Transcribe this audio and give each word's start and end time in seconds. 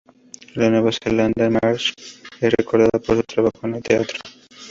En 0.55 0.71
Nueva 0.71 0.89
Zelanda, 0.91 1.47
Marsh 1.47 1.93
es 2.41 2.51
recordada 2.57 2.89
por 3.05 3.17
su 3.17 3.21
trabajo 3.21 3.67
en 3.67 3.75
el 3.75 3.83
teatro. 3.83 4.17